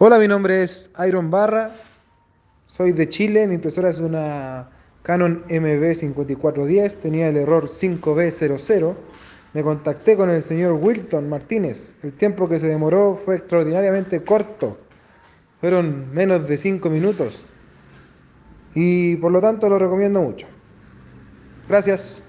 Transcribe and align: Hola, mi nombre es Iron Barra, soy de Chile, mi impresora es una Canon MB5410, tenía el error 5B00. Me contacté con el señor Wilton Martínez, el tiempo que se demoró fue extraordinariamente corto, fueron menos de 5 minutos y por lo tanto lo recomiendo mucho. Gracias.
Hola, 0.00 0.20
mi 0.20 0.28
nombre 0.28 0.62
es 0.62 0.92
Iron 1.08 1.28
Barra, 1.28 1.72
soy 2.66 2.92
de 2.92 3.08
Chile, 3.08 3.48
mi 3.48 3.54
impresora 3.54 3.90
es 3.90 3.98
una 3.98 4.68
Canon 5.02 5.42
MB5410, 5.48 6.98
tenía 6.98 7.28
el 7.28 7.36
error 7.36 7.66
5B00. 7.66 8.94
Me 9.54 9.64
contacté 9.64 10.16
con 10.16 10.30
el 10.30 10.40
señor 10.40 10.74
Wilton 10.74 11.28
Martínez, 11.28 11.96
el 12.04 12.12
tiempo 12.12 12.48
que 12.48 12.60
se 12.60 12.68
demoró 12.68 13.20
fue 13.24 13.38
extraordinariamente 13.38 14.22
corto, 14.22 14.78
fueron 15.60 16.14
menos 16.14 16.48
de 16.48 16.56
5 16.56 16.88
minutos 16.90 17.44
y 18.76 19.16
por 19.16 19.32
lo 19.32 19.40
tanto 19.40 19.68
lo 19.68 19.80
recomiendo 19.80 20.22
mucho. 20.22 20.46
Gracias. 21.68 22.27